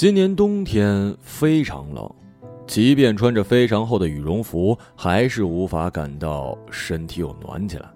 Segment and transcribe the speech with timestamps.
[0.00, 2.10] 今年冬天非常冷，
[2.66, 7.86] 即便穿着非常厚的羽绒服，还是无法感到身体有暖起来。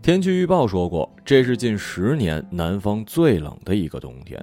[0.00, 4.40] 天气预报说过，这是近十年南方最冷的一个冬天。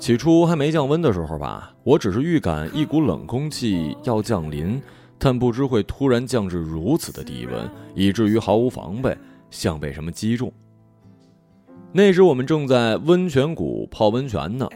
[0.00, 4.82] 起初还没降温的时候吧，我只是预感一股冷空气要降临，
[5.16, 9.16] 但不知会突然降至如此的低温，以至于毫无防备，
[9.48, 10.52] 像被什么击中。
[11.92, 14.68] 那时我们正在温泉谷泡温泉呢。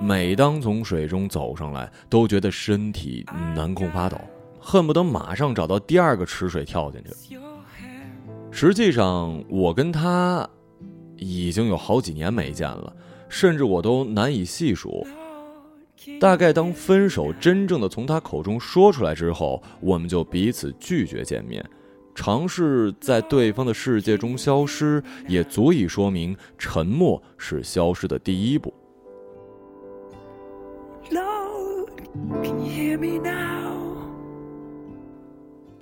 [0.00, 4.16] 每当从水中走上来，都觉得身体难控发抖，
[4.60, 7.38] 恨不得马上找到第二个池水跳进去。
[8.50, 10.48] 实际上，我跟他
[11.16, 12.94] 已经有好几年没见了，
[13.28, 15.04] 甚至我都难以细数。
[16.20, 21.64] 大概当分手真正的从他口中说出来之后，我们就彼此拒绝见面，
[22.14, 28.72] 尝试在对方的世界中消失，也足以说明沉默是消失的第一步。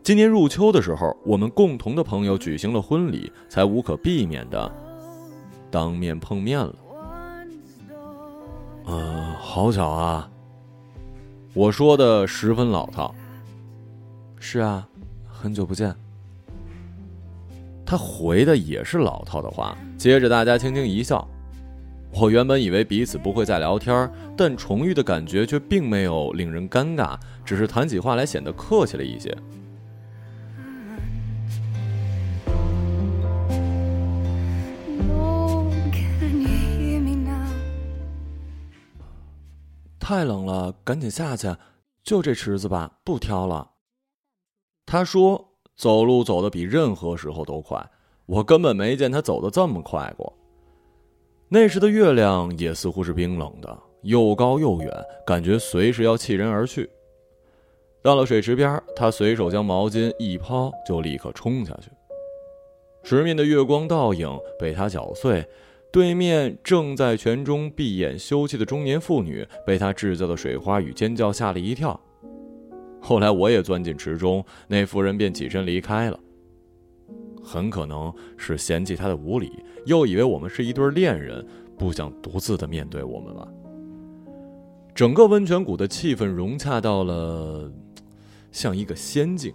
[0.03, 4.73] 今年入秋的时候，我们共同的朋友举行了婚礼，才无可避免的
[5.69, 6.75] 当面碰面了。
[8.87, 10.31] 嗯，好巧啊！
[11.55, 13.13] 我说的十分老套。
[14.39, 14.87] 是啊，
[15.29, 15.93] 很久不见。
[17.85, 21.27] 他回的也是老套的话，接着大家轻轻一笑。
[22.19, 29.37] 我原本以为彼此不会再聊天，但重遇的感觉却并没有令人尴尬，只是谈起话来显得客气了一些。
[40.01, 41.55] 太冷了，赶紧下去，
[42.03, 43.73] 就这池子吧，不挑了。
[44.87, 47.91] 他说，走路走得比任何时候都快，
[48.25, 50.33] 我根本没见他走得这么快过。
[51.49, 54.91] 那时的月亮也似乎是冰冷的，又高又远，
[55.25, 56.91] 感觉随时要弃人而去。
[58.03, 61.91] 到了水池边，他随手将毛巾一抛，就立刻冲下去。
[63.05, 65.47] 池面的月光倒影被他搅碎。
[65.93, 71.99] 对面正在泉中闭眼休憩的中年妇女，被他制造的水花与尖叫吓了一跳。
[73.01, 76.19] 后来我也钻进池中，那妇人便起身离开了。
[77.47, 79.53] 很可能是嫌弃他的无礼，
[79.85, 81.47] 又以为我们是一对恋人，
[81.79, 83.47] 不想独自的面对我们吧。
[84.93, 87.71] 整个温泉谷的气氛融洽到了，
[88.51, 89.55] 像一个仙境。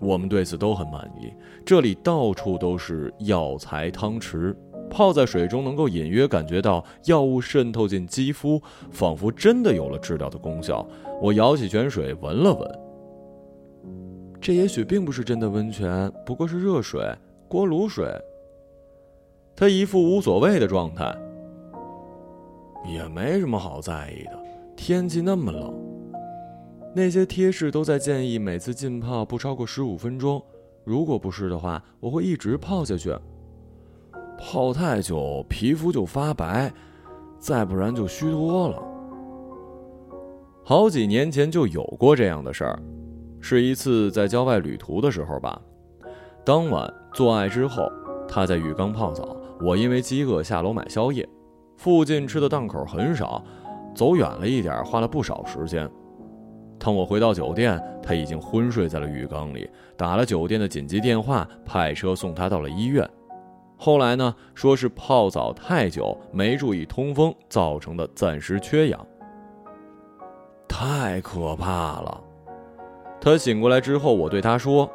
[0.00, 1.32] 我们对此都很满意。
[1.66, 4.56] 这里到处都是药材汤池。
[4.88, 10.86] 泡在水中，能够隐约感觉到药物渗透进肌肤，仿佛真的有了治疗的功效。
[11.20, 12.78] 我舀起泉水闻了闻，
[14.40, 17.02] 这也许并不是真的温泉，不过是热水、
[17.48, 18.06] 锅炉水。
[19.56, 21.12] 他一副无所谓的状态，
[22.86, 24.38] 也没什么好在意的。
[24.76, 25.74] 天气那么冷，
[26.94, 30.40] 那些贴士都在建议每次浸泡不超过十五分钟。
[30.84, 33.12] 如果不是的话，我会一直泡下去。
[34.38, 36.72] 泡太久，皮肤就发白，
[37.40, 38.80] 再不然就虚脱了。
[40.62, 42.80] 好几年前就有过这样的事儿，
[43.40, 45.60] 是一次在郊外旅途的时候吧。
[46.44, 47.90] 当晚做爱之后，
[48.28, 51.28] 他在浴缸泡澡，我因为饥饿下楼买宵夜。
[51.76, 53.44] 附近吃的档口很少，
[53.94, 55.88] 走远了一点，花了不少时间。
[56.78, 59.68] 当我回到酒店，他已经昏睡在了浴缸里。
[59.96, 63.08] 打了酒店的紧急电话，派车送他到了医院。
[63.76, 64.34] 后来呢？
[64.54, 69.06] 说是泡澡太久，没注意通风造成的暂时缺氧。
[70.66, 72.20] 太可怕了！
[73.20, 74.90] 他醒过来之后，我对他说：“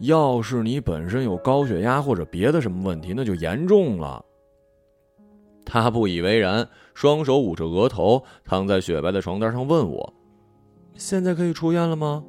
[0.00, 4.24] 要是你本身有高血压或者别的什么问题，那就严重了。”
[5.64, 10.14] 他不以为然，双手捂着额头，躺在雪白的床单上，问我
[10.94, 12.24] ：“现在可以出院了吗？”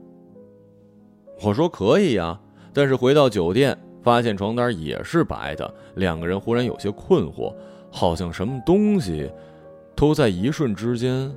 [1.44, 2.40] 我说：“可以呀。”
[2.74, 3.78] 但是回到酒店。
[4.04, 7.52] 发现床单也是白的，两个人忽然有些困惑，
[7.90, 9.28] 好像什么东西
[9.96, 11.36] 都在一瞬之间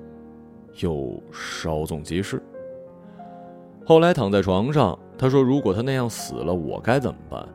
[0.80, 2.42] 又稍纵即逝。
[3.88, 7.48] 后来躺在床上，他说：“如果他那样死了，我该怎么办？”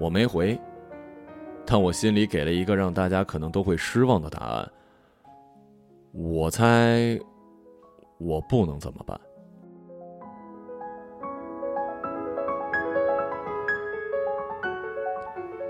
[0.00, 0.58] 我没回，
[1.66, 4.72] 但我心里给了一个让大家可能都会失望的答案。
[6.12, 7.20] 我猜，
[8.16, 9.20] 我不能怎么办。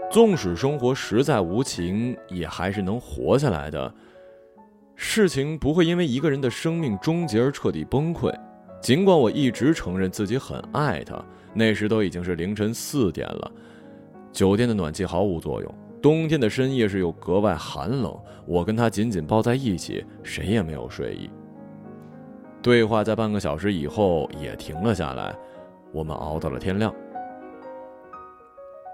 [0.08, 3.92] 纵使生活实在无情，也还是能活下来的。
[4.94, 8.32] 事情不会因为一个人的生命终结而彻底崩溃。
[8.80, 11.22] 尽管我一直承认自己很爱他，
[11.54, 13.52] 那时都已经是凌晨四点了，
[14.32, 21.28] 酒店的暖气毫无作用，冬天的深夜是又格外寒冷，我跟他紧紧抱在一起，谁也没有睡意。
[22.62, 25.34] 对话在半个小时以后也停了下来，
[25.92, 26.94] 我们熬到了天亮。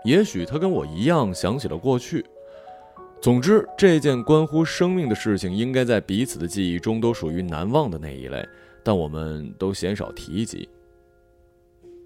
[0.05, 2.25] 也许他跟我一样想起了过去。
[3.21, 8.45] 总之，这件关乎生命的事情，应该在彼此的记忆中都属于难忘的那一类，
[8.83, 10.69] 但我们都鲜少提及。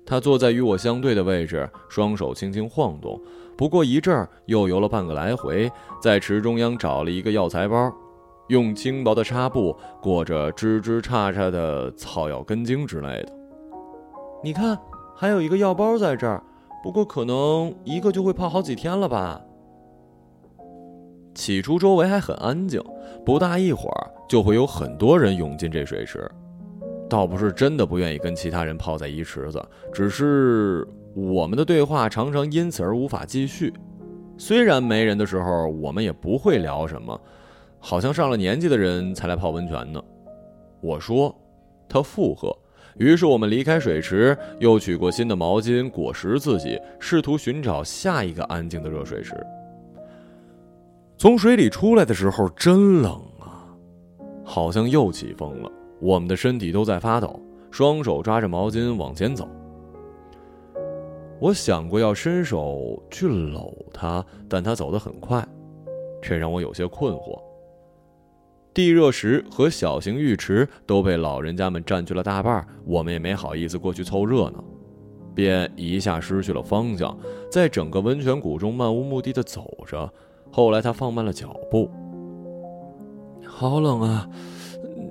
[0.04, 3.20] 他坐在与我相对的位置，双手轻轻晃动，
[3.56, 5.68] 不过一阵儿又游了半个来回，
[6.00, 7.92] 在池中央找了一个药材包，
[8.46, 13.32] 用轻薄的纱布裹着枝枝杈杈的草药根茎之类的。
[14.44, 14.78] 你看，
[15.16, 16.40] 还有一个药包在这儿，
[16.84, 19.40] 不过可能一个就会泡好几天了吧。
[21.34, 22.80] 起初周围还很安静，
[23.24, 26.30] 不大一会儿就会有很多人涌进这水池。
[27.08, 29.62] 倒不是真的不愿意跟其他人泡在一池子，
[29.92, 33.72] 只是我们的对话常常因此而无法继续。
[34.36, 37.18] 虽然没人的时候，我们也不会聊什么，
[37.78, 40.02] 好像上了年纪的人才来泡温泉呢。
[40.80, 41.34] 我说，
[41.88, 42.54] 他附和。
[42.98, 49.34] 于是我们离开水池，又取过新的毛巾裹实自己，试图寻找下一个安静的热水池。
[51.18, 53.68] 从水里出来的时候真冷啊，
[54.44, 55.70] 好像又起风了。
[56.00, 57.40] 我们的身体都在发抖，
[57.70, 59.48] 双手抓着毛巾往前走。
[61.38, 65.46] 我想过要伸手去搂他，但他走得很快，
[66.22, 67.38] 这让我有些困惑。
[68.72, 74.62] 地热石和小型浴池都被老人家们占据了大半，我们也没好意思过去凑热闹，
[75.34, 77.16] 便一下失去了方向，
[77.50, 80.10] 在整个温泉谷中漫无目的的走着。
[80.50, 81.90] 后来他放慢了脚步。
[83.46, 84.28] 好冷啊，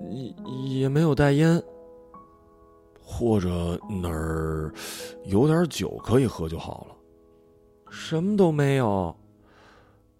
[0.10, 1.62] 也也没有带烟，
[3.02, 4.74] 或者哪儿
[5.26, 6.96] 有点酒可以喝就好了。
[7.92, 9.16] 什么都没有。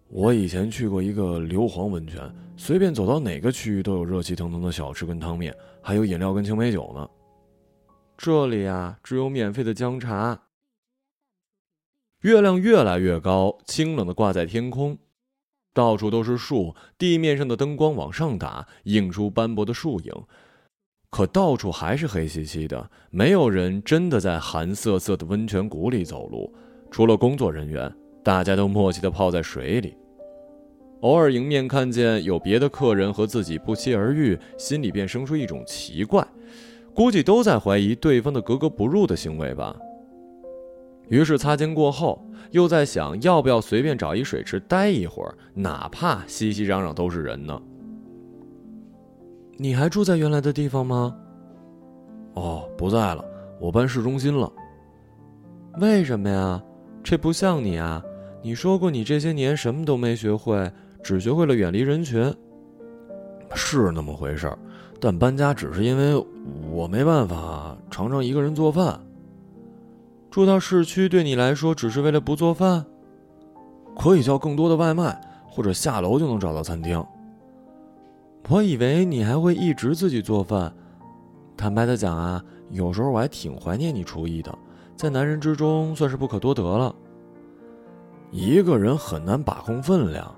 [0.08, 7.08] 我以前去过一个硫磺温泉，随便走到哪个区域都有热气腾腾的小吃跟汤面，还有饮料跟青梅酒呢。
[8.16, 10.40] 这里啊，只有免费的姜茶。
[12.20, 14.96] 月亮越来越高，清冷的挂在天空。
[15.76, 20.10] 到处都是树，地面上的灯光往上打，映出斑驳的树影。
[21.10, 26.50] 可到处还是黑漆漆的，没有人真的在寒瑟瑟的温泉谷里走路，
[26.90, 27.94] 除了工作人员，
[28.24, 29.94] 大家都默契地泡在水里。
[31.02, 36.26] 偶尔迎面看见有别的客人和自己不期而遇，心里便生出一种奇怪，
[36.94, 39.76] 估计都在怀疑对方的格格不入的行为吧。
[41.08, 47.60] 于是擦肩过后，又在想要不要随便找一水池待一会儿，哪怕熙熙攘攘都是人呢。
[49.56, 51.16] 你还住在原来的地方吗？
[52.34, 53.24] 哦，不在了，
[53.58, 54.52] 我搬市中心了。
[55.78, 56.62] 为什么呀？
[57.02, 58.02] 这不像你啊！
[58.42, 60.70] 你说过你这些年什么都没学会，
[61.02, 62.34] 只学会了远离人群。
[63.54, 64.58] 是那么回事儿，
[65.00, 66.22] 但搬家只是因为
[66.70, 69.00] 我没办法常常一个人做饭。
[70.36, 72.84] 住到市区对你来说只是为了不做饭，
[73.98, 75.18] 可以叫更多的外卖，
[75.48, 77.02] 或者下楼就能找到餐厅。
[78.50, 80.70] 我以为你还会一直自己做饭。
[81.56, 84.54] 坦白的讲啊，有时候我还挺怀念你厨艺的，
[84.94, 86.94] 在男人之中算是不可多得了。
[88.30, 90.30] 一个人很难把控分量，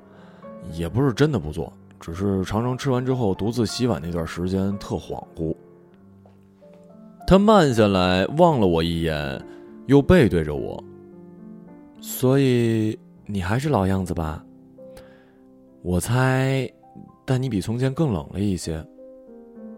[0.75, 5.52] 也不是真的不做，只是常常吃完之后独自洗碗那段时间特恍惚。
[7.26, 9.44] 他慢下来望了我一眼。
[9.88, 10.85] 又背对着我，
[11.99, 14.45] 所以你还是老样子吧。
[15.80, 16.71] 我猜，
[17.25, 18.85] 但你比从前更冷了一些，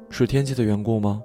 [0.08, 1.22] 是天气的缘故吗？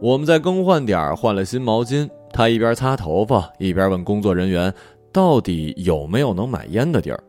[0.00, 4.74] 我们在更换点换了新毛巾，他一边擦头发一边问工作人员，
[5.12, 7.24] 到底有没有能买烟的地儿。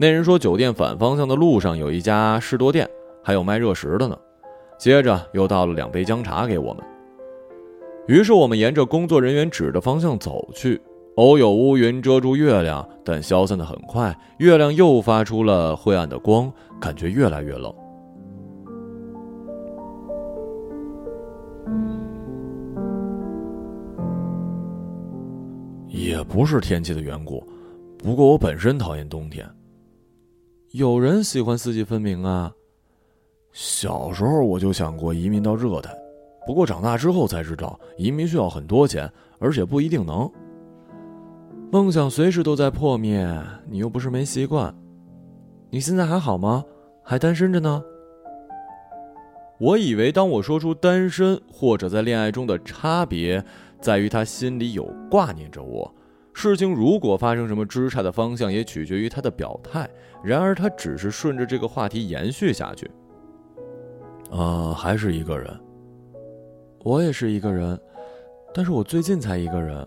[0.00, 2.88] 那人说，酒店反方向的路上有一家士多店，
[3.22, 4.18] 还有卖热食的呢。
[4.78, 6.82] 接着又倒了两杯姜茶给我们。
[8.08, 10.80] 于是我们沿着工作人员指的方向走去，
[11.16, 14.18] 偶有乌云遮住月亮，但消散的很快。
[14.38, 16.50] 月亮又发出了灰暗的光，
[16.80, 17.70] 感觉越来越冷。
[25.86, 27.46] 也不是天气的缘故，
[27.98, 29.46] 不过我本身讨厌冬天。
[30.70, 32.50] 有人喜欢四季分明啊。
[33.52, 35.90] 小时候我就想过移民到热带。
[36.48, 40.32] 不过长大之后才知道，移民需要很多钱，而且不一定能。
[41.70, 43.30] 梦想随时都在破灭，
[43.68, 44.74] 你又不是没习惯。
[45.68, 46.64] 你现在还好吗？
[47.04, 47.84] 还单身着呢？
[49.60, 53.44] 我以为当我说出单身或者在恋爱中的差别，
[53.78, 55.94] 在于他心里有挂念着我，
[56.32, 59.86] 事情如果发生什么枝杈的方向，也取决于他的表态。
[60.24, 62.90] 然而他只是顺着这个话题延续下去。
[64.30, 65.54] 啊，还是一个人。
[66.82, 67.78] 我也是一个人，
[68.54, 69.86] 但是我最近才一个人。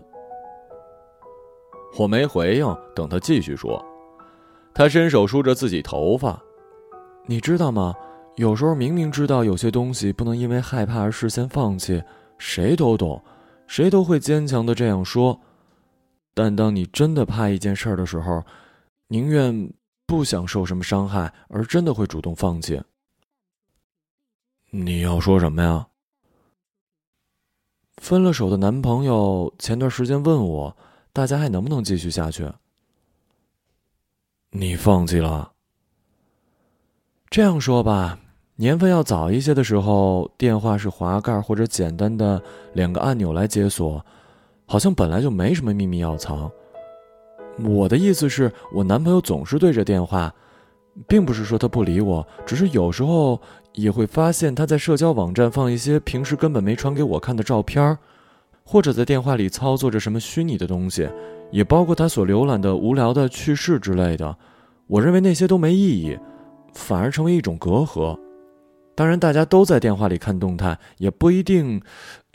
[1.98, 3.84] 我没回应，等他继续说。
[4.74, 6.40] 他伸手梳着自己头发。
[7.26, 7.94] 你知道吗？
[8.36, 12.02] 有时候明明知道有些东西不能因为害怕而事先放弃，
[12.38, 13.22] 谁都懂，
[13.66, 15.38] 谁都会坚强的这样说。
[16.32, 18.42] 但当你真的怕一件事儿的时候，
[19.08, 19.70] 宁愿
[20.06, 22.80] 不想受什么伤害，而真的会主动放弃。
[24.70, 25.86] 你要说什么呀？
[28.02, 30.76] 分了手的男朋友前段时间问我，
[31.12, 32.44] 大家还能不能继续下去？
[34.50, 35.52] 你放弃了？
[37.30, 38.18] 这样说吧，
[38.56, 42.42] 年份要早一些的时候，电话是滑盖或者简单的
[42.72, 44.04] 两个按钮来解锁，
[44.66, 46.50] 好像本来就没什么秘密要藏。
[47.60, 50.34] 我的意思是，我男朋友总是对着电话。
[51.08, 53.40] 并不是说他不理我，只是有时候
[53.74, 57.96] 也会发现他在社交网站放一些平时根本没传给我看的照片
[58.64, 61.08] 或者在电话里操作着什么虚拟的东西，
[61.50, 64.36] 也包括他所浏览的无聊的趣事之类的。
[64.86, 66.18] 我认为那些都没意义，
[66.74, 68.18] 反而成为一种隔阂。
[68.94, 71.80] 当然，大家都在电话里看动态，也不一定，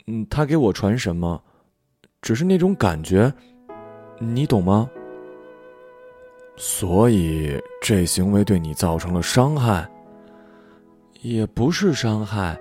[0.06, 1.40] 嗯，他给我传什么，
[2.20, 3.32] 只是那种感觉，
[4.18, 4.90] 你懂吗？
[6.56, 9.88] 所以这行为对你造成了伤害，
[11.20, 12.58] 也不是伤害，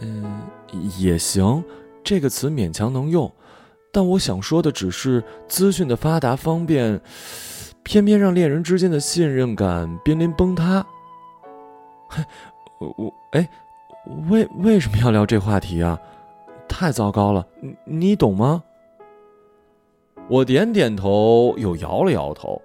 [0.00, 0.42] 嗯，
[0.98, 1.62] 也行，
[2.02, 3.30] 这个词勉强能用。
[3.92, 7.00] 但我想说的只是，资讯的发达方便，
[7.82, 10.84] 偏偏让恋人之间的信任感濒临崩塌。
[12.10, 12.24] 嘿，
[12.80, 13.48] 我我哎，
[14.28, 15.98] 为为什么要聊这话题啊？
[16.68, 18.62] 太糟糕了，你你懂吗？
[20.28, 22.60] 我点点头，又摇了摇头。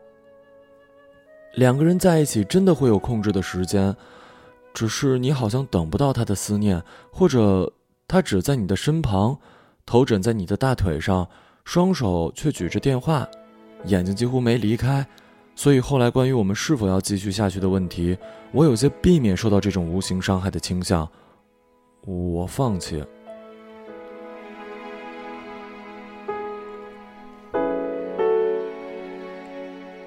[1.56, 3.96] 两个人在一起真的会有控制的时间，
[4.74, 7.72] 只是你好像等不到他的思念，或者
[8.08, 9.38] 他只在你的身旁，
[9.86, 11.28] 头枕在你的大腿上，
[11.66, 13.28] 双手却举着电话，
[13.86, 15.06] 眼睛几乎没离开。
[15.56, 18.18] 所以后来关于我们是否要继续下去的问题，
[18.54, 21.10] 我有些避免受到这种无形伤害的倾向，
[22.06, 23.04] 我放弃。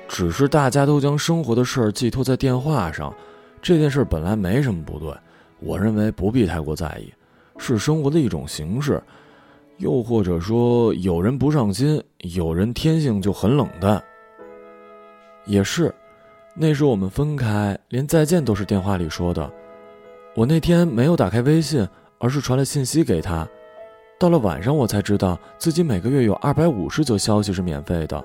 [0.09, 3.15] 只是大家都将生活的事儿寄托在电话上，
[3.63, 5.15] 这件事本来没什么不对，
[5.61, 7.13] 我认为不必太过在意，
[7.59, 9.01] 是生活的一种形式，
[9.79, 12.03] 又或者说有人不上心，
[12.35, 14.03] 有人天性就很冷淡。
[15.47, 15.95] 也是，
[16.57, 19.49] 那时我们分开，连再见都是电话里说的。
[20.35, 21.87] 我那天没有打开微信，
[22.19, 23.47] 而是传了信息给他。
[24.19, 28.25] 到了晚上，我才知道自己每个月有二百五十则消息是免费的。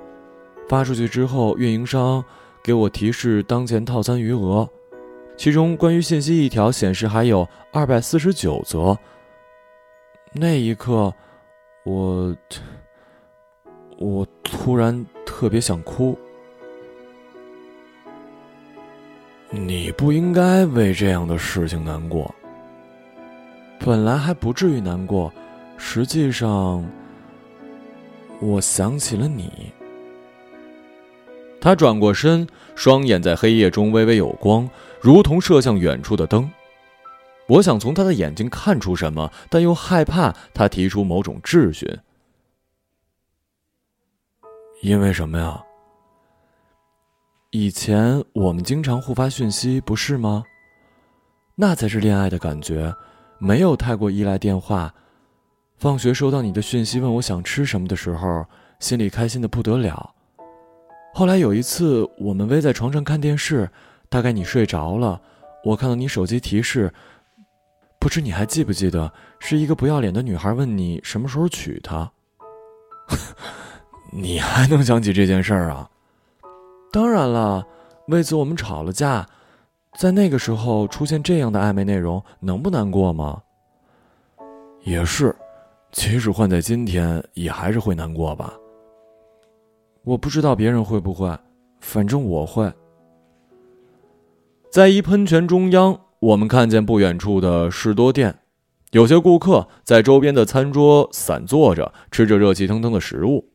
[0.67, 2.23] 发出去之后，运营商
[2.63, 4.67] 给我提示当前套餐余额，
[5.37, 8.97] 其中关于信息一条显示还有二百四十九则。
[10.33, 11.13] 那一刻，
[11.85, 12.35] 我
[13.97, 16.17] 我突然特别想哭。
[19.49, 22.33] 你不应该为这样的事情难过。
[23.79, 25.31] 本来还不至于难过，
[25.77, 26.83] 实际上，
[28.41, 29.71] 我想起了你。
[31.61, 34.69] 他转过身，双眼在黑夜中微微有光，
[35.01, 36.49] 如同射向远处的灯。
[37.47, 41.87] 我想从他的眼睛看出什么，但又害怕他提出某种质询。
[44.81, 45.63] 因为什么呀？
[47.51, 50.43] 以前我们经常互发讯息，不是吗？
[51.55, 52.93] 那才是恋爱的感觉，
[53.39, 54.93] 没有太过依赖电话。
[55.77, 58.45] 放学收到你的讯息，问我想吃什么的时候，
[58.79, 60.13] 心里开心的不得了。
[61.13, 63.69] 后来有一次，我们偎在床上看电视，
[64.09, 65.21] 大概你睡着了，
[65.63, 66.93] 我看到你手机提示，
[67.99, 72.09] 不知你还记不记得，是一个不要脸的女孩问你什么时候娶她。
[74.11, 75.89] 你还能想起这件事儿啊？
[76.91, 77.65] 当然了，
[78.07, 79.27] 为此我们吵了架，
[79.97, 83.41] 在那个时候出现这样的暧昧内容，能不难过吗？
[84.83, 85.35] 也是，
[85.91, 88.53] 即使换在今天，也还是会难过吧。
[90.03, 91.37] 我不知道别人会不会，
[91.81, 92.71] 反正我会。
[94.77, 98.41] 在一喷泉中央，我们看见不远处的士多店，
[98.91, 103.49] 有些顾客在周边的餐桌散坐着，吃着热气腾腾的食物。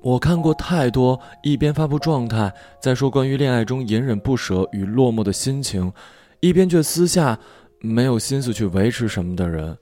[0.00, 5.92] 我看过太多一边发布状态，在说关于恋爱中隐忍不舍与落寞的心情，
[6.40, 7.38] 一边却私下
[7.82, 9.76] 没有心思去维持什么的人。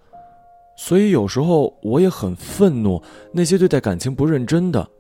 [0.77, 3.01] 所以有时候我也很愤怒
[3.33, 4.91] 那些对待感情不认真的，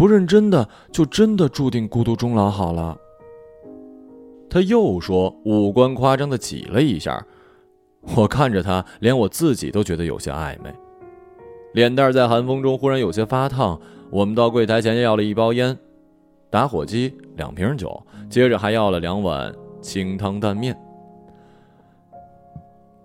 [0.00, 2.48] 不认真的就真的注定孤独终老。
[2.48, 2.96] 好了，
[4.48, 7.22] 他又说，五官夸张的挤了一下，
[8.16, 10.74] 我看着他，连我自己都觉得有些暧昧，
[11.74, 13.78] 脸蛋在寒风中忽然有些发烫。
[14.10, 15.76] 我们到柜台前要了一包烟，
[16.48, 20.74] 打火机，两瓶酒，接着还要了两碗清汤担面。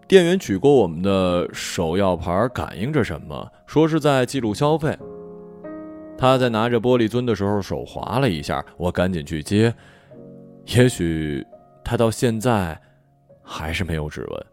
[0.08, 4.98] 店员取过我们的手药牌，感应着什么，说是在记录消费。
[6.18, 9.74] 他在拿着玻璃樽的时候手滑了一下，我赶紧去接。
[10.68, 11.46] 也许
[11.84, 12.80] 他到现在
[13.44, 14.46] 还是没有指纹。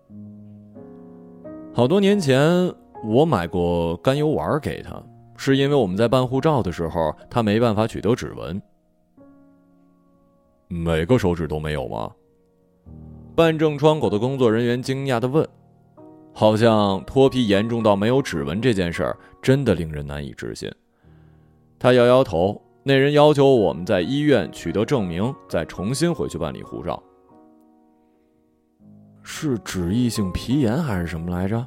[1.72, 2.72] 好多年前
[3.04, 5.02] 我买过甘油丸给他，
[5.36, 8.60] 是因为我们在办护照的时候他没办法取得指纹。
[10.68, 12.10] 每个手指都没有吗？
[13.34, 15.48] 办证窗口的工作人员惊讶的问
[16.34, 20.70] ：“好像脱皮严重到没有指纹这件事儿，真的令人难以置信。”
[21.82, 22.62] 他摇摇头。
[22.84, 27.00] 那人要求我们在医院取得证明，再重新回去办理护照。
[29.24, 31.66] 是脂溢性皮炎还是什么来着？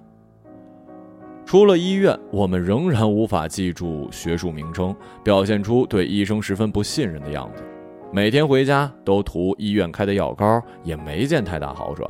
[1.46, 7.62] 出了医院，我们仍然无法记住学术名称，表现出对医生十分不信任的样子。
[8.12, 12.10] 每天回家都涂医院开的药膏，也没见太大好转。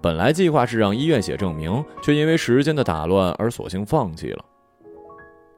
[0.00, 4.44] 本来计划是让医院写证明，却因为时间的打乱而索性放弃了。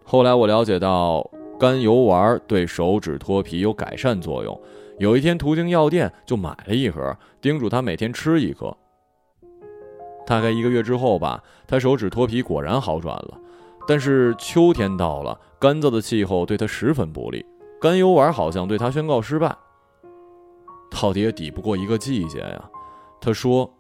[0.05, 1.27] 后来我了解到，
[1.65, 4.61] 甘油丸对手指脱皮有改善作用。
[4.99, 8.77] 有一天途经药店，就买了一盒，叮嘱他每天吃一颗。
[10.27, 13.41] 大概一个月之后吧，他手指脱皮果然好转了。
[13.89, 17.43] 但是秋天到了，干燥的气候对他十分不利。
[17.81, 19.57] 甘油丸好像对他宣告失败，
[20.91, 22.71] 到底也抵不过一个季节呀。
[23.23, 23.73] 他说，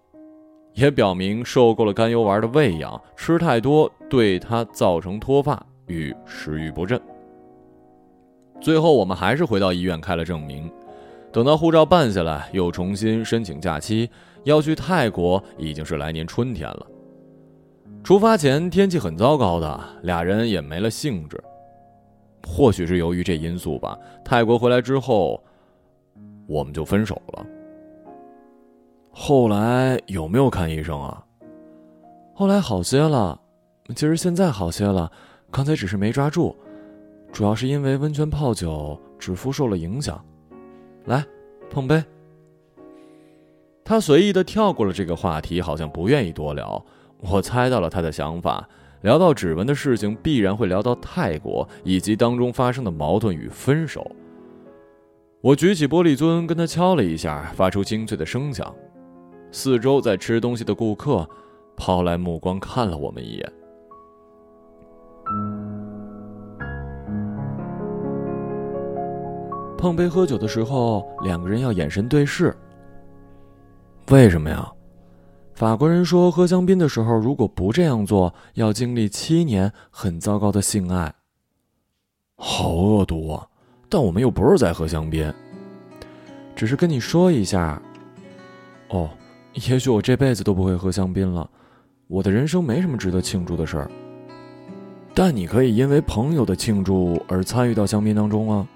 [0.73, 6.99] 也表明受够了甘油丸的喂养，吃太多对他造成脱发与食欲不振。
[8.65, 10.73] 最后我们还是回到医院开了证明，
[11.31, 14.09] 等到护照办下来，又重新申请假期，
[14.45, 16.87] 要去泰国，已经是来年春天了。
[18.03, 21.39] 出发前天气很糟糕的，俩人也没了兴致。
[22.49, 25.45] 或许是由于这因素吧，泰国回来之后，
[26.47, 27.45] 我们就分手了。
[29.11, 31.23] 后来有没有看医生啊？
[32.33, 33.39] 后来好些了，
[33.95, 35.13] 其实现在好些了，
[35.51, 36.57] 刚才只是没抓住，
[37.35, 40.25] 主要是因为温泉泡酒，指腹受了影响。
[41.07, 41.27] 来，
[41.69, 42.01] 碰杯。
[43.85, 46.81] 他随意的跳过了这个话题，好像不愿意多聊。
[47.19, 48.67] 我猜到了他的想法。
[49.01, 54.09] 聊到指纹的事情，必然会聊到泰国以及当中发生的矛盾与分手。
[55.41, 58.73] 我举起玻璃樽，跟他敲了一下，发出清脆的声响。
[59.51, 61.29] 四周在吃东西的顾客
[61.77, 63.53] 抛来目光看了我们一眼。
[69.85, 72.57] 碰杯喝酒的时候，两个人要眼神对视。
[74.09, 74.67] 为什么呀？
[75.53, 81.13] 法国人说，喝香槟的时候，如果不这样做，要经历七年很糟糕的性爱。
[82.37, 83.47] 好恶毒啊！
[83.91, 85.31] 但我们又不是在喝香槟，
[86.57, 87.79] 只是跟你说一下。
[88.89, 89.11] 哦，
[89.69, 91.47] 也许我这辈子都不会喝香槟了。
[92.07, 93.91] 我的人生没什么值得庆祝的事儿。
[95.13, 98.67] 但你可以因为朋友的庆祝而参与到香槟当中啊。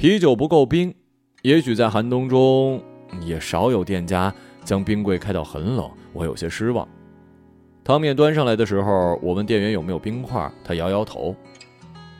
[0.00, 0.94] 啤酒不够冰，
[1.42, 2.82] 也许在寒冬中
[3.20, 4.32] 也少有店家。
[4.64, 6.88] 将冰柜开到很冷，我有些失望。
[7.84, 11.36] 汤面端上来的时候，我问店员有没有冰块，他摇摇头。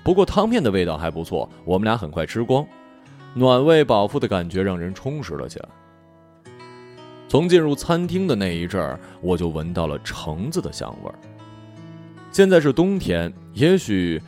[0.03, 2.67] 不过汤面的味道还不错，我们俩很快吃光，
[3.33, 5.69] 暖胃饱腹的感觉让人充实了起来。
[7.29, 11.15] 从进入餐厅的那一阵儿，我就闻到了橙子的香味儿。
[12.31, 14.21] 现在是冬天，也许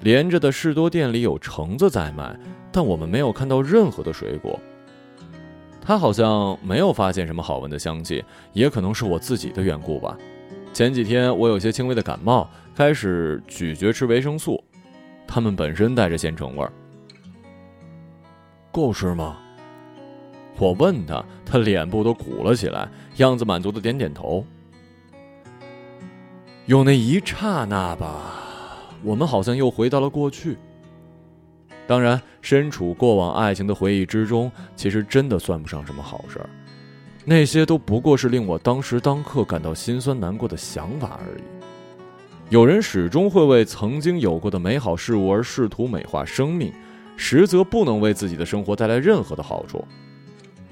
[0.00, 2.38] 连着的士多店里有橙子在卖，
[2.70, 4.58] 但我们没有看到任何的水果。
[5.80, 10.16] 他好像没有发现什么好闻的香气，也可能是我自己的缘故吧。
[10.72, 14.62] 前几天我有些轻微的感冒，开始咀嚼吃维生素，
[15.26, 16.72] 它们本身带着鲜橙味儿。
[18.72, 19.38] 够吃吗？
[20.58, 24.44] 我问他，他脸部都鼓了起来，样子满足的点点头。
[26.64, 28.45] 有那一刹那吧，
[29.02, 30.56] 我们好像又回到了过去。
[31.86, 36.50] 当然，身处过往爱情的回忆之中，其实真的算不上什么好事儿，
[37.24, 41.42] 那些都不过是令我当时当刻感到心酸难过的想法而已。
[42.48, 46.72] 有人始终会为曾经有过的美好事物而试图美化生命，
[47.16, 49.84] 实则不能为自己的生活带来任何的好处。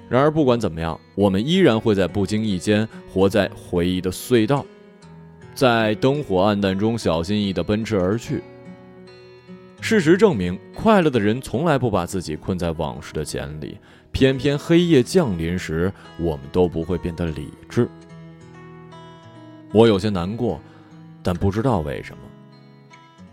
[0.09, 4.65] 然而，不管怎么样，我们依然会在不经意间活在回忆的隧道，
[5.55, 8.43] 在灯火暗淡中小心翼翼地奔驰而去。
[9.81, 13.79] 事实证明，快乐的人从来不把自己困在往事的茧里。
[14.11, 17.89] 偏偏黑夜降临时，我们都不会变得理智。
[19.73, 20.61] 我有些难过，
[21.23, 22.19] 但不知道为什么。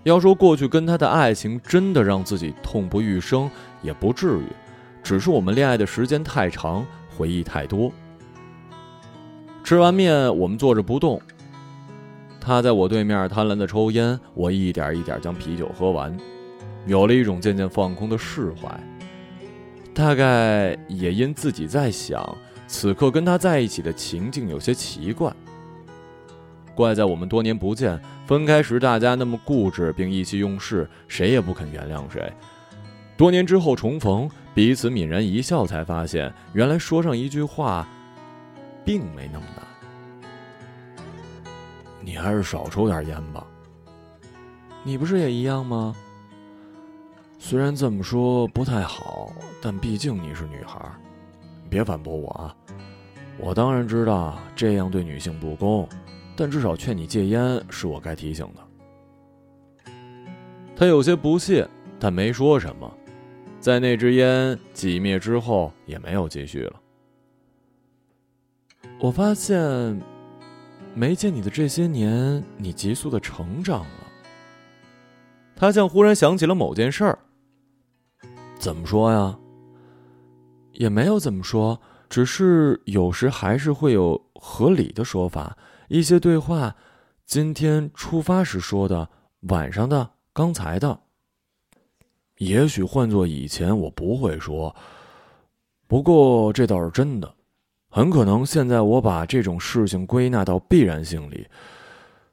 [0.04, 3.50] 要说过去跟他的爱情真的让自己痛不欲生，
[3.84, 4.46] 也不至于，
[5.04, 6.84] 只是我们恋爱的时间太长，
[7.16, 7.92] 回忆太多。
[9.64, 11.22] 吃完面，我们坐着不动。
[12.52, 16.14] 他在我对面贪婪的抽烟，我一点一点将啤酒喝完，
[16.86, 18.70] 有了一种渐渐放空的释怀。
[19.94, 22.38] 大概也因自己在想，
[22.68, 25.34] 此刻跟他在一起的情境有些奇怪。
[26.76, 32.30] 怪在我们多年不见，分开时大家那么固执并意气用事，谁也不肯原谅谁。
[33.16, 37.88] 多年之后重逢，彼此泯然一笑，才发现原来说上一句话，
[38.84, 39.71] 并没那么难。
[42.04, 43.46] 你还是少抽点烟吧。
[44.84, 45.96] 你不是也一样吗？
[47.38, 50.80] 虽然这么说不太好，但毕竟你是女孩，
[51.70, 52.56] 别反驳我啊！
[53.40, 55.88] 我当然知道这样对女性不公，
[56.36, 59.92] 但至少劝你戒烟是我该提醒的。
[60.76, 61.68] 他有些不屑，
[62.00, 62.92] 但没说什么。
[63.60, 66.80] 在那支烟熄灭之后，也没有继续了。
[69.00, 70.00] 我发现，
[70.94, 74.08] 没见你的这些年，你急速的成长了。
[75.56, 77.20] 他像忽然想起了某件事儿。
[78.60, 79.38] 怎么说呀？
[80.74, 85.58] 也没有怎么说，只是有时还是会有合理的说法。
[85.88, 86.76] 一些对话，
[87.26, 89.10] 今天出发时说的，
[89.50, 91.00] 晚上的，刚才的。
[92.38, 94.76] 也许换做以前，我不会说。
[95.88, 97.36] 不过这倒是真的，
[97.94, 101.46] 很可能现在我把这种事情归纳到必然性里，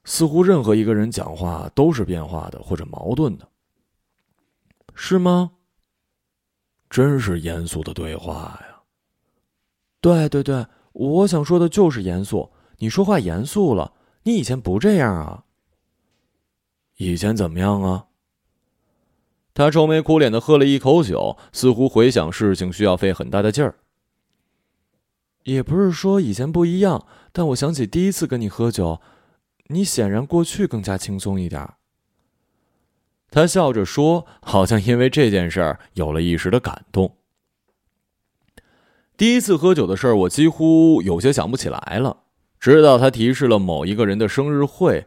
[0.04, 3.48] 似乎任何一个人讲话都是变化的或者矛盾的，
[4.94, 5.50] 是吗？
[6.88, 8.80] 真是严肃的对话呀！
[10.00, 12.52] 对对对，我想说的就是严肃。
[12.78, 13.92] 你说话严肃了，
[14.22, 15.44] 你以前不这样啊？
[16.98, 18.06] 以前怎么样啊？
[19.52, 23.74] 他愁眉苦脸的喝了一口酒，似乎回想事情需要费很大的劲儿。
[25.44, 29.00] 也不是说以前不一样，但我想起第一次跟你喝酒，
[29.68, 31.66] 你显然过去更加轻松一点。
[33.30, 37.16] 他笑着说，好像因为这件事儿有了一时的感动。
[39.16, 42.24] 第一次喝酒的事儿，我几乎有些想不起来了，
[42.58, 45.06] 直到他提示了某一个人的生日会。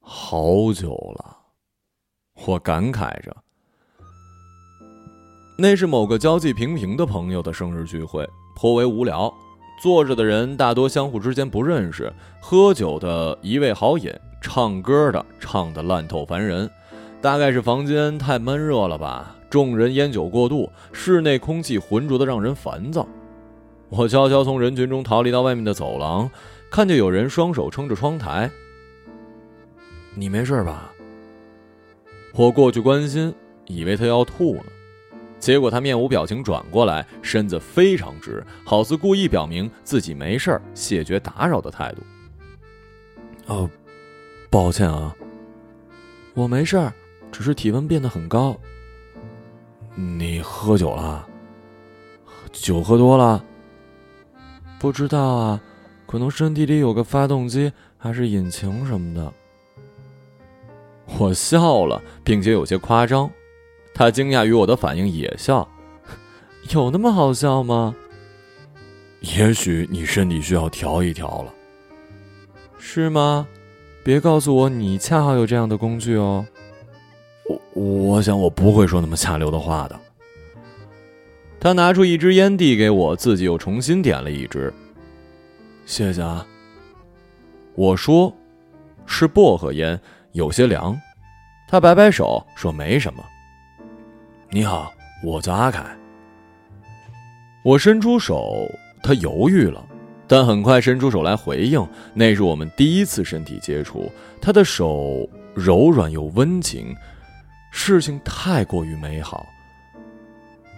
[0.00, 1.38] 好久了，
[2.46, 3.36] 我感慨着。
[5.58, 8.24] 那是某个交际平平的朋友的生日聚会，
[8.58, 9.32] 颇为无聊。
[9.80, 14.12] 坐着的人大多相互之间不认识，喝酒的一味好饮。
[14.40, 16.68] 唱歌的唱得烂透烦人，
[17.20, 19.36] 大概是房间太闷热了吧？
[19.50, 23.06] 众人烟酒过度，室内空气浑浊的让人烦躁。
[23.88, 26.30] 我悄悄从人群中逃离到外面的走廊，
[26.70, 28.50] 看见有人双手撑着窗台。
[30.14, 30.92] 你没事吧？
[32.34, 33.34] 我过去关心，
[33.66, 34.62] 以为他要吐呢，
[35.38, 42.02] 结果他面无表情转过来，身子非常直，好似故意表明自己没事谢绝打扰的态度。
[43.46, 43.70] 哦。
[44.50, 45.14] 抱歉啊，
[46.32, 46.90] 我没事儿，
[47.30, 48.58] 只是体温变得很高。
[49.94, 51.28] 你喝酒了？
[52.50, 53.44] 酒喝多了？
[54.78, 55.60] 不知道啊，
[56.06, 59.30] 可能身体里有个发动机，还是引擎什么的。
[61.18, 63.30] 我笑了，并且有些夸张。
[63.98, 65.68] 他惊讶于我的反应，也笑。
[66.70, 67.92] 有那么好笑吗？
[69.22, 71.52] 也许你身体需要调一调了。
[72.78, 73.44] 是吗？
[74.04, 76.46] 别告诉我你恰好有这样的工具哦。
[77.74, 79.98] 我我想我不会说那么下流的话的。
[81.58, 84.72] 他拿出一支烟递给我，自己又重新点了一支。
[85.86, 86.46] 谢谢啊。
[87.74, 88.32] 我说，
[89.06, 90.96] 是薄荷烟，有些凉。
[91.66, 93.24] 他摆摆手说没什么。
[94.50, 95.84] 你好，我叫阿凯。
[97.62, 98.66] 我伸出手，
[99.02, 99.84] 他犹豫了。
[100.26, 104.10] 但很快伸出手来回应，那是我们第一次身体接触。
[104.40, 106.96] 他的手柔软又温情，
[107.70, 109.46] 事情太过于美好。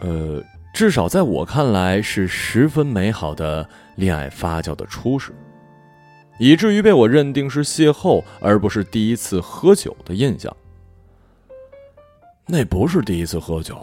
[0.01, 0.43] 呃，
[0.75, 5.33] 至少在我看来是十分美好的恋爱发酵的初始，
[6.41, 10.57] 以至于被我认定是邂逅而不是第一次喝酒的印象。
[12.53, 13.79] 那不是第一次喝酒，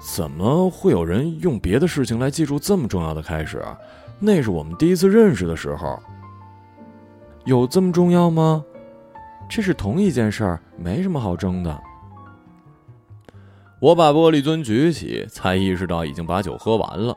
[0.00, 3.60] 怎么会有人用别的事情来记住这么重要的开始？
[4.20, 6.00] 那是我们第一次认识的时候。
[7.44, 8.64] 有这么重要吗？
[9.50, 11.82] 这是同一件事儿，没什么好争的。
[13.80, 17.12] 我把玻璃樽举起，才意识到已经把酒喝完了。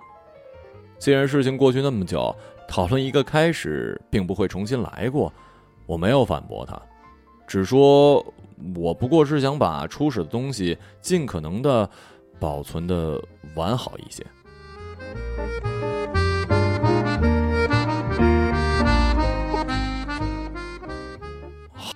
[0.97, 2.35] 既然事情过去那么久，
[2.67, 5.31] 讨论一个开始并不会重新来过，
[5.85, 6.81] 我没有反驳他，
[7.45, 8.25] 只说
[8.75, 11.89] 我不过是想把初始的东西尽可能的
[12.39, 13.21] 保存的
[13.55, 14.25] 完好一些。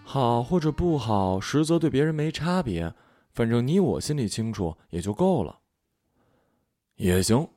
[0.03, 2.93] 好或者不好，实则对别人没差别，
[3.31, 5.59] 反正你我心里清楚也就够了。
[6.95, 7.47] 也行。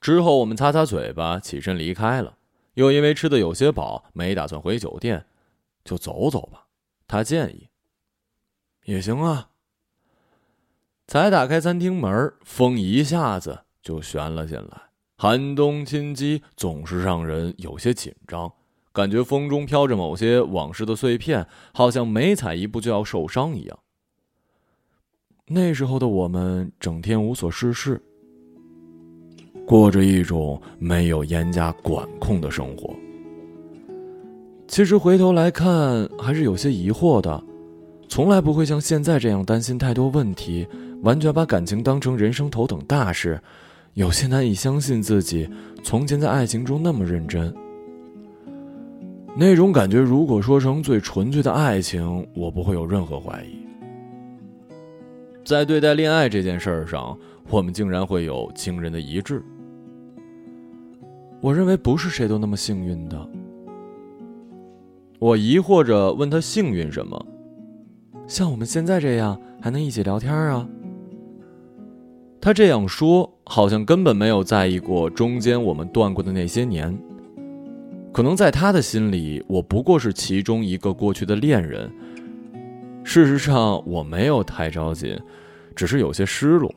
[0.00, 2.38] 之后我们擦擦嘴巴，起身离开了。
[2.74, 5.26] 又因为吃的有些饱，没打算回酒店，
[5.84, 6.65] 就走走吧。
[7.06, 7.68] 他建议。
[8.84, 9.50] 也行啊。
[11.06, 14.82] 才打开餐厅门，风一下子就旋了进来，
[15.16, 18.52] 寒冬侵击，总是让人有些紧张。
[18.92, 23.78] 感觉风中飘着某些往事的碎片，好像每踩一步就要受伤一样。
[25.46, 28.02] 那时候的我们整天无所事事，
[29.64, 32.92] 过着一种没有严加管控的生活。
[34.68, 37.42] 其实回头来看，还是有些疑惑的，
[38.08, 40.66] 从来不会像现在这样担心太多问题，
[41.02, 43.40] 完全把感情当成人生头等大事，
[43.94, 45.48] 有些难以相信自己
[45.82, 47.54] 从前在爱情中那么认真。
[49.38, 53.64] 那种感觉，如果说成最纯粹的爱情，我不会有任何怀疑。
[55.44, 57.16] 在对待恋爱这件事儿上，
[57.48, 59.40] 我们竟然会有惊人的一致。
[61.40, 63.30] 我认为不是谁都那么幸运的。
[65.18, 67.26] 我疑惑着问他幸运什么？
[68.26, 70.68] 像我们现在这样还能一起聊天啊？
[72.40, 76.96] 他这样说，好像根本没有在意过中间我们断过的那些年。
[78.12, 81.90] 可能在他的心里，我不过是其中一个过去的恋人。
[83.02, 85.18] 事实上，我没有太着急，
[85.74, 86.74] 只是有些失落。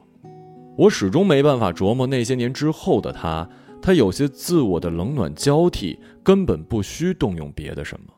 [0.78, 3.50] 我始终没办法琢磨那些年之后的他，
[3.82, 8.14] 他有些自我的冷暖交替，根本不需动用别的什么。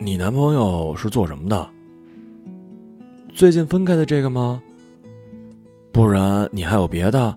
[0.00, 1.68] 你男朋友是做什么的？
[3.34, 4.62] 最近分开的这个吗？
[5.90, 7.36] 不然你还有别的？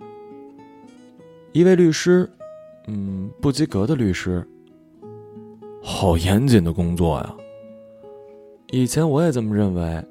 [1.54, 2.30] 一位律师。
[2.88, 4.46] 嗯，不及格的律师，
[5.84, 7.36] 好严谨的工作呀。
[8.72, 10.04] 以前我也这么认为。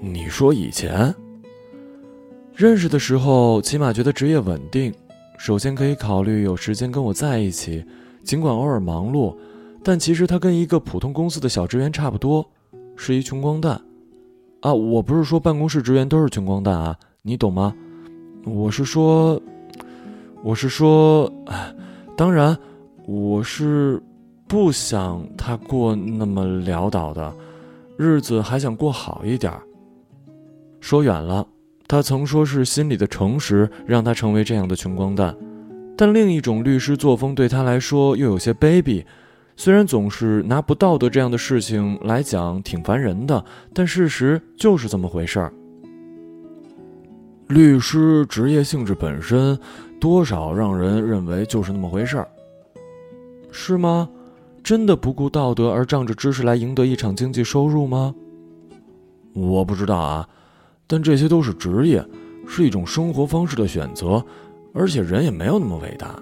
[0.00, 1.14] 你说以前
[2.54, 4.92] 认识的时候，起码觉得职业稳定，
[5.38, 7.84] 首先可以考虑有时间跟我在一起，
[8.22, 9.34] 尽管偶尔忙碌，
[9.88, 12.46] 但其实他跟一个普通公司的小职员差不多，
[12.94, 13.80] 是一穷光蛋。
[14.60, 17.74] 啊，我不是说办公室职员都是穷光蛋啊，你懂吗？
[18.44, 19.40] 我是说。
[20.42, 21.32] 我是说，
[22.18, 22.54] 当然，
[23.06, 23.98] 我是
[24.46, 27.34] 不想他过那么潦倒的
[27.96, 29.50] 日子，还想过好一点。
[30.80, 31.46] 说远了，
[31.86, 35.34] 他曾说是心里的诚实让他成为这样的穷光蛋，
[35.96, 39.02] 但另一种律师作风对他来说又有些卑鄙。
[39.60, 43.44] 虽然总是拿不道德这样的事情来讲挺烦人的，
[43.74, 45.52] 但事实就是这么回事儿。
[47.48, 49.58] 律师职业性质本身。
[50.00, 52.28] 多少让人认为就是那么回事儿，
[53.50, 54.08] 是吗？
[54.62, 58.14] 真的不顾道德而仗着知识来赢得一场经济收入吗？
[59.32, 60.28] 我不知道啊，
[60.86, 62.06] 但这些都是职业，
[62.46, 64.24] 是一种生活方式的选择，
[64.72, 66.14] 而且人也没有那么伟大。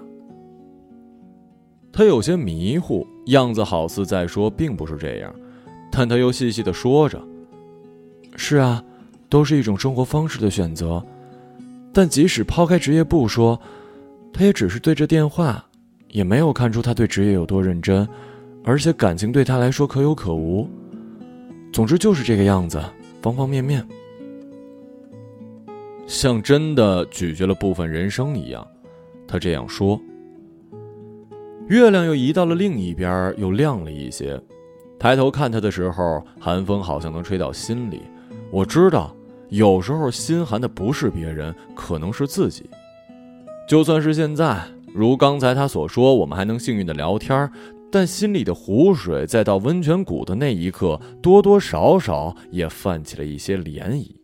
[1.97, 5.33] 他有些迷糊，样子好似在说并不是这样，
[5.91, 7.19] 但他又细细的说着
[8.37, 8.83] ：“是啊，
[9.29, 11.03] 都是一种生活方式的选择。”
[11.91, 13.59] 但即使抛开职业不说，
[14.31, 15.65] 他也只是对着电话，
[16.09, 18.07] 也没有看出他对职业有多认真，
[18.63, 20.69] 而且感情对他来说可有可无。
[21.73, 22.79] 总之就是这个样子，
[23.23, 23.83] 方方面面，
[26.05, 28.63] 像真的咀嚼了部分人生一样。
[29.27, 29.99] 他这样说。
[31.67, 34.41] 月亮又移到了另一边，又亮了一些。
[34.97, 38.01] 抬头看他的时候，寒风好像能吹到心里。
[38.51, 39.13] 我知道。
[39.49, 42.69] 有时候心寒的不是别人，可能是自己。
[43.65, 44.61] 就算是现在，
[44.93, 47.49] 如刚才他所说，我们还能幸运的聊天，
[47.89, 54.17] 但心里的湖水在到温泉谷的那一刻，多多少少也泛起了一些涟漪。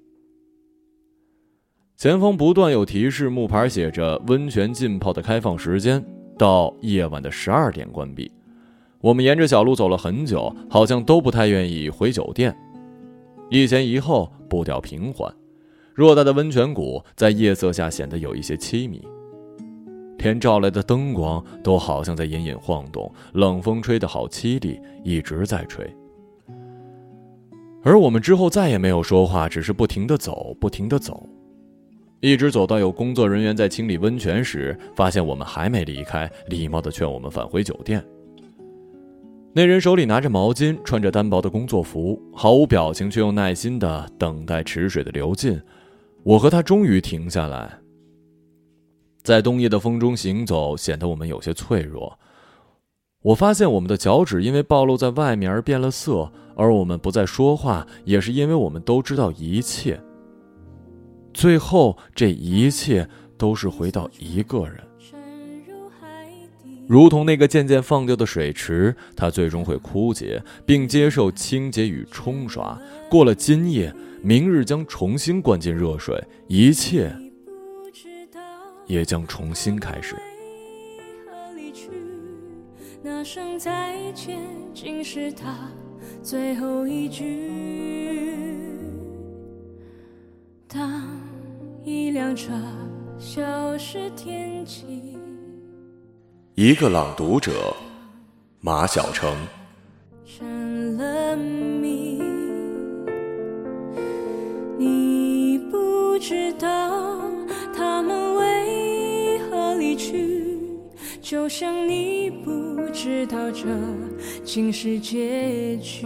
[1.96, 6.04] 前方不断有提示，木牌写着温泉浸泡的开放时间
[6.38, 8.32] 到夜晚的十二点关闭。
[9.02, 12.56] 我们沿着小路走了很久，好像都不太愿意回酒店。
[13.50, 15.34] 一前一后，步调平缓。
[15.96, 19.02] 偌大的温泉谷在夜色下显得有一些凄迷。
[20.18, 25.86] 天照来的灯光都好像在隐隐晃动，冷风吹得好凄厉，一直在吹。
[27.84, 31.28] 而我们之后再也没有说话，只是不停的走，不停的走，
[32.24, 38.02] 一直走到有工作人员在清理温泉时，发现我们还没离开，礼貌的劝我们返回酒店。
[39.52, 45.62] 那人手里拿着毛巾，穿着单薄的工作服，毫无表情，却又耐心的等待池水的流进。
[46.24, 47.78] 我和他终于停下来，
[49.22, 52.18] 在冬夜的风中行走，显得我们有些脆弱。
[53.22, 56.32] 我发现我们的脚趾因为暴露在外面而变了色。
[56.56, 60.00] 而我们不再说话，也是因为我们都知道一切。
[61.34, 64.84] 最后，这一切都是回到一个人，
[66.88, 72.80] 如同那个渐渐放掉的水池，它最终会枯竭，并接受清洁与冲刷。
[73.10, 77.14] 过了今夜，明日将重新灌进热水，一切
[78.86, 80.16] 也将重新开始。
[83.02, 84.40] 那声再见，
[84.74, 85.70] 竟是他。
[86.22, 87.52] 最后一句。
[90.68, 91.13] 当
[92.14, 92.52] 一辆车
[93.18, 95.18] 消失天际。
[96.54, 97.76] 一个朗读者，
[98.60, 99.36] 马晓成。
[100.24, 102.22] 成了谜，
[104.78, 107.20] 你不知道
[107.76, 110.60] 他们为何离去，
[111.20, 112.52] 就像你不
[112.94, 113.66] 知道这。
[114.44, 116.06] 竟是结局，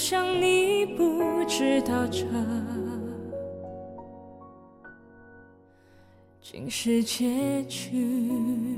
[0.00, 2.24] 就像你不知道这
[6.40, 8.69] 竟是结局。